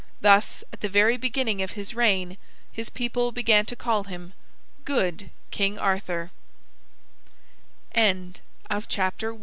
[0.19, 2.37] Thus, at the very beginning of his reign,
[2.71, 4.33] his people began to call him
[5.13, 6.31] ="Good King Arthur"=
[7.93, 9.19] THE